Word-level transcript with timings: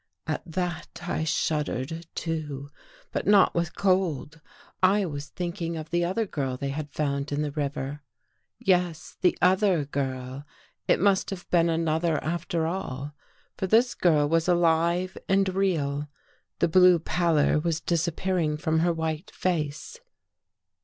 At 0.25 0.41
that 0.51 0.99
I 1.03 1.23
shuddered, 1.25 2.07
too. 2.15 2.71
But 3.11 3.27
not 3.27 3.53
with 3.53 3.75
cold. 3.75 4.41
I 4.81 5.05
was 5.05 5.27
thinking 5.27 5.77
of 5.77 5.91
the 5.91 6.03
other 6.03 6.25
girl 6.25 6.57
they 6.57 6.69
had 6.69 6.89
found 6.89 7.31
in 7.31 7.43
the 7.43 7.51
river. 7.51 8.01
Yes, 8.57 9.17
the 9.21 9.37
other 9.43 9.85
girl! 9.85 10.43
It 10.87 10.99
must 10.99 11.29
have 11.29 11.47
been 11.51 11.69
another 11.69 12.17
after 12.23 12.65
all. 12.65 13.13
For 13.57 13.67
this 13.67 13.93
girl 13.93 14.27
was 14.27 14.47
alive 14.47 15.17
and 15.29 15.47
real— 15.49 16.09
the 16.61 16.67
blue 16.67 16.97
pallor 16.97 17.59
was 17.59 17.79
disappearing 17.79 18.57
from 18.57 18.79
her 18.79 18.91
white 18.91 19.29
face. 19.29 19.99